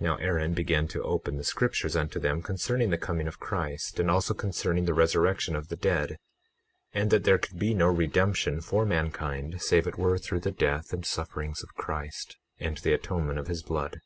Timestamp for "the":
1.36-1.44, 2.88-2.96, 4.86-4.94, 5.68-5.76, 10.40-10.52, 12.78-12.94